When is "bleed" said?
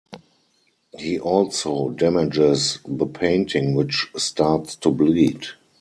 4.89-5.45